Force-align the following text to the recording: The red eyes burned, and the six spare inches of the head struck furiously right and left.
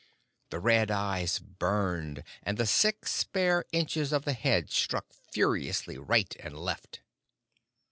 The 0.49 0.59
red 0.59 0.89
eyes 0.89 1.37
burned, 1.37 2.23
and 2.41 2.57
the 2.57 2.65
six 2.65 3.11
spare 3.13 3.65
inches 3.71 4.11
of 4.11 4.25
the 4.25 4.33
head 4.33 4.71
struck 4.71 5.13
furiously 5.13 5.99
right 5.99 6.35
and 6.39 6.57
left. 6.57 7.01